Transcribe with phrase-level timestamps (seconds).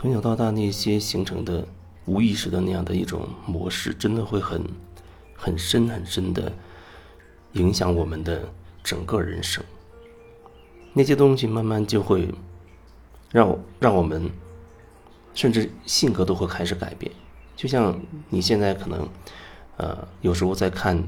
[0.00, 1.66] 从小到大那些形成的
[2.04, 4.62] 无意识的那样的一种模式，真的会很
[5.34, 6.52] 很深很深的
[7.54, 8.48] 影响我们的
[8.84, 9.60] 整个人生。
[10.92, 12.28] 那些东西慢慢就会
[13.32, 14.30] 让让我们
[15.34, 17.10] 甚至性格都会开始改变。
[17.56, 19.08] 就像你现在可能
[19.78, 21.02] 呃有时候在看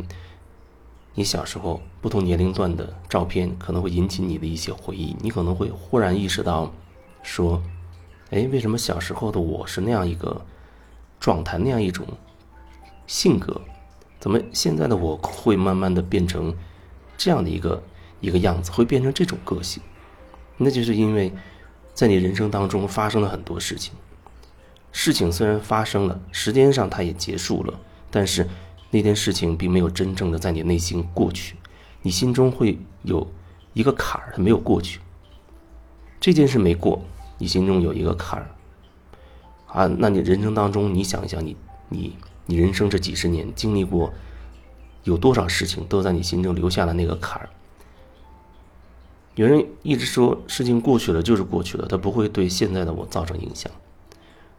[1.14, 6.74] 你小时候不同年龄段的照片，可能会引起你的一些回忆，你可能会忽然意识到
[7.22, 7.62] 说。
[8.30, 10.40] 哎，为什么小时候的我是那样一个
[11.18, 12.06] 状态，那样一种
[13.06, 13.60] 性格？
[14.20, 16.54] 怎么现在的我会慢慢的变成
[17.16, 17.82] 这样的一个
[18.20, 19.82] 一个样子，会变成这种个性？
[20.56, 21.32] 那就是因为
[21.92, 23.94] 在你人生当中发生了很多事情，
[24.92, 28.46] 事情虽然发生了，时间上它也结束了，但是
[28.90, 31.56] 那件事情并没有真正的在你内心过去，
[32.02, 33.26] 你心中会有
[33.72, 35.00] 一个坎儿，它没有过去，
[36.20, 37.02] 这件事没过。
[37.40, 38.50] 你心中有一个坎儿，
[39.66, 41.56] 啊，那你人生当中，你想一想，你
[41.88, 44.12] 你你人生这几十年经历过
[45.04, 47.48] 有多少事情，都在你心中留下了那个坎儿。
[49.36, 53.72] 有人一直说事情过去了就是过去了，它不会对现在的我造成影响。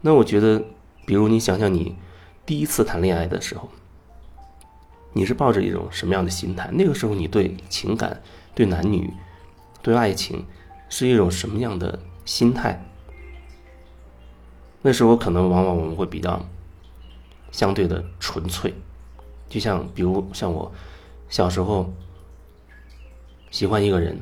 [0.00, 0.60] 那我觉得，
[1.06, 1.94] 比如你想想你
[2.44, 3.68] 第一次谈恋爱的时候，
[5.12, 6.68] 你是抱着一种什么样的心态？
[6.72, 8.20] 那个时候你对情感、
[8.56, 9.08] 对男女、
[9.82, 10.44] 对爱情
[10.88, 12.00] 是一种什么样的？
[12.24, 12.84] 心态，
[14.80, 16.44] 那时候可能往往我们会比较
[17.50, 18.72] 相对的纯粹，
[19.48, 20.72] 就像比如像我
[21.28, 21.92] 小时候
[23.50, 24.20] 喜欢一个人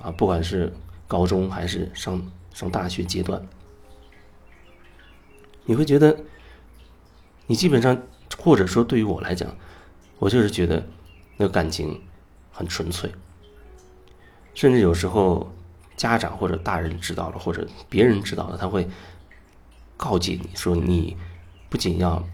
[0.00, 0.72] 啊，不管是
[1.06, 2.22] 高中还是上
[2.54, 3.46] 上大学阶段，
[5.64, 6.18] 你会觉得
[7.46, 8.02] 你基本上
[8.38, 9.54] 或者说对于我来讲，
[10.18, 10.82] 我就是觉得
[11.36, 12.00] 那个感情
[12.50, 13.10] 很纯粹，
[14.54, 15.52] 甚至有时候。
[15.96, 18.88] 家长或者大人知道了，或者别人知道了，他会
[19.96, 21.16] 告诫你说：“你
[21.68, 22.24] 不仅要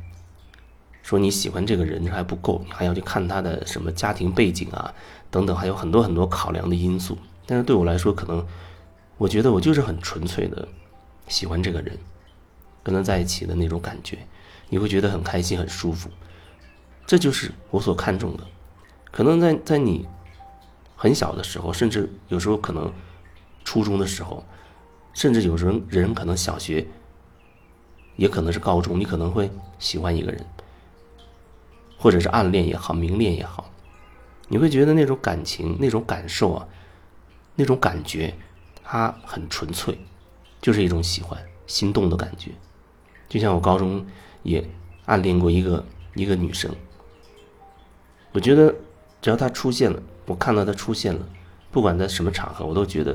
[1.02, 4.94] 说你喜欢这个人还不够，你还要去看他的什么家庭背景啊，
[5.30, 8.47] 等等，还有很多很多考量的因素。”但是对我来说，可能
[9.16, 10.66] 我觉得我就是很纯粹的
[11.26, 11.98] 喜欢这个人，
[12.82, 14.18] 跟他在一起的那种感觉，
[14.68, 16.08] 你会觉得很开心、很舒服。
[17.06, 18.44] 这就是我所看重的。
[19.10, 20.06] 可能在在你
[20.97, 22.91] 很小的时候，甚至有时候可能。
[23.68, 24.42] 初中的时候，
[25.12, 26.86] 甚至有人人可能小学，
[28.16, 30.42] 也可能是高中，你可能会喜欢一个人，
[31.98, 33.70] 或者是暗恋也好，明恋也好，
[34.48, 36.66] 你会觉得那种感情、那种感受啊，
[37.56, 38.34] 那种感觉，
[38.82, 39.98] 它很纯粹，
[40.62, 42.52] 就是一种喜欢、心动的感觉。
[43.28, 44.06] 就像我高中
[44.44, 44.66] 也
[45.04, 46.74] 暗恋过一个一个女生，
[48.32, 48.74] 我觉得
[49.20, 51.20] 只要她出现了，我看到她出现了，
[51.70, 53.14] 不管在什么场合，我都觉得。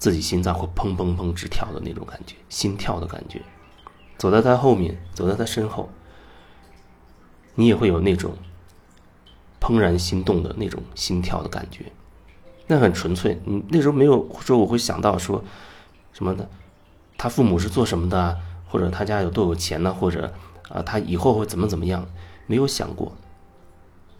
[0.00, 3.42] 自己心脏会砰砰砰直跳的那种感觉，心跳的感觉。
[4.16, 5.90] 走在他后面，走在他身后，
[7.54, 8.32] 你也会有那种
[9.60, 11.92] 怦然心动的那种心跳的感觉。
[12.66, 15.44] 那很纯粹，你那时候没有说我会想到说
[16.14, 16.48] 什么的，
[17.18, 20.32] 他父母是做什么的，或者他家有多有钱呢，或者
[20.70, 22.08] 啊他以后会怎么怎么样，
[22.46, 23.12] 没有想过，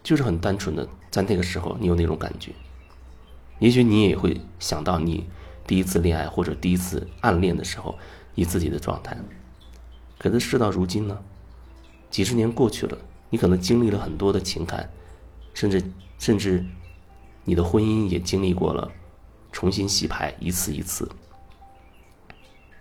[0.03, 2.51] 就是很单纯的在那个时候你有那种感觉。
[3.57, 5.27] 也许你也会想到你。
[5.67, 7.97] 第一次恋爱或者第一次暗恋的时候，
[8.35, 9.17] 你自己的状态。
[10.17, 11.17] 可是事到如今呢，
[12.09, 12.97] 几十年过去了，
[13.29, 14.89] 你可能经历了很多的情感，
[15.53, 15.83] 甚至
[16.19, 16.65] 甚至
[17.45, 18.91] 你的婚姻也经历过了
[19.51, 21.09] 重新洗牌一次一次。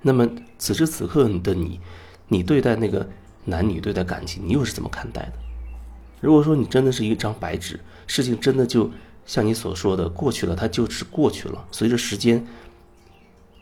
[0.03, 1.81] 那么此时此刻的你，
[2.29, 3.09] 你对待那个
[3.45, 5.33] 男女对待感情，你又是怎么看待的？
[6.21, 8.91] 如果说你真的是一张白纸，事情真的就
[9.25, 11.67] 像你所说的过去了，它就是过去了。
[11.71, 12.45] 随着时间。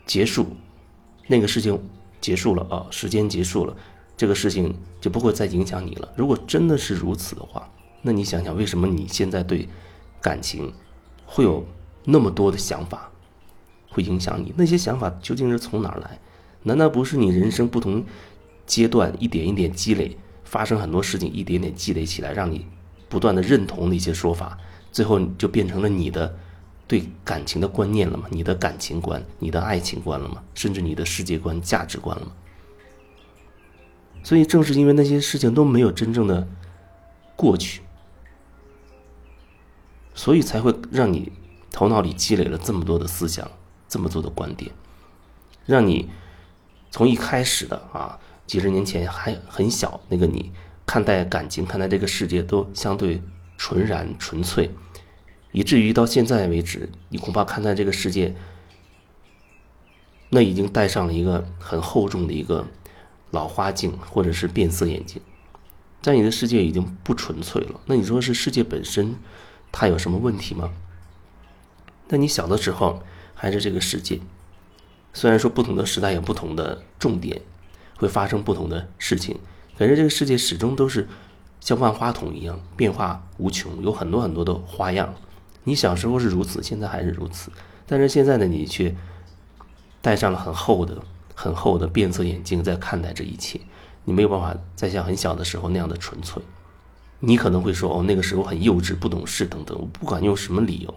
[0.09, 0.47] 结束，
[1.27, 1.79] 那个事情
[2.19, 3.75] 结束了啊，时间结束了，
[4.17, 6.11] 这个事情就不会再影响你了。
[6.15, 7.69] 如果真的是如此的话，
[8.01, 9.69] 那你想想，为什么你现在对
[10.19, 10.73] 感情
[11.27, 11.63] 会有
[12.05, 13.11] 那么多的想法，
[13.87, 14.51] 会影响你？
[14.57, 16.19] 那些想法究竟是从哪儿来？
[16.63, 18.03] 难道不是你人生不同
[18.65, 22.65] 阶段一点一点积累，发生很多事情，一点点积累起来，让你
[23.07, 24.57] 不断的认同那些说法，
[24.91, 26.35] 最后就变成了你的？
[26.89, 28.25] 对感情的观念了吗？
[28.31, 30.43] 你的感情观、你的爱情观了吗？
[30.55, 32.31] 甚至你的世界观、价值观了吗？
[34.23, 36.47] 所以，正是因为那些事情都没有真正的
[37.35, 37.83] 过去，
[40.15, 41.31] 所以才会让你
[41.71, 43.49] 头脑里积累了这么多的思想、
[43.87, 44.71] 这么多的观点，
[45.67, 46.09] 让你
[46.89, 50.51] 从一开始的啊，几十年前还很小那个你，
[50.87, 53.21] 看待感情、看待这个世界都相对
[53.59, 54.71] 纯然、纯粹。
[55.51, 58.35] 以至于到现在为止，你恐怕看待这个世界，
[60.29, 62.67] 那已经戴上了一个很厚重的一个
[63.31, 65.21] 老花镜，或者是变色眼镜，
[66.01, 67.79] 在你的世界已经不纯粹了。
[67.85, 69.15] 那你说是世界本身
[69.71, 70.71] 它有什么问题吗？
[72.09, 73.01] 那你小的时候
[73.33, 74.19] 还是这个世界，
[75.13, 77.41] 虽然说不同的时代有不同的重点，
[77.97, 79.39] 会发生不同的事情，
[79.77, 81.07] 可是这个世界始终都是
[81.59, 85.15] 像万花筒一样变化无穷，有很多很多的花样。
[85.69, 87.51] 你小时候是如此，现在还是如此，
[87.85, 88.95] 但是现在的你却。
[90.01, 90.97] 戴上了很厚的、
[91.35, 93.59] 很厚的变色眼镜，在看待这一切，
[94.05, 96.41] 你没有办法再像很小的时候那样的纯粹。
[97.19, 100.95] 你可能会说：“哦，那个时候很幼稚、不懂事等等。”我不管用什么理由，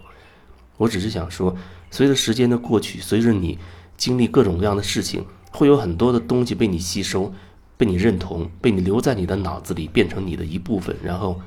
[0.77, 1.53] 我只是想说，
[1.91, 3.59] 随着时间的过去，随着你
[3.97, 7.33] 经历各种各样的事情，会有很多的东西被你吸收、
[7.75, 11.41] 被你认同、被你留在你的脑子里，变成你的一部分，然后